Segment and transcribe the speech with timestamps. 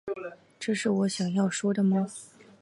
[0.59, 2.07] 这是我想要说的吗